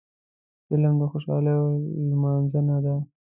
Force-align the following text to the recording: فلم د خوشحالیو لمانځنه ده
فلم 0.67 0.93
د 0.99 1.03
خوشحالیو 1.11 1.61
لمانځنه 2.09 2.77
ده 2.85 2.95